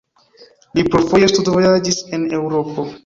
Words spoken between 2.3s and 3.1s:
Eŭropo.